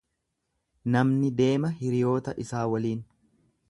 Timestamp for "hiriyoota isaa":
1.83-2.67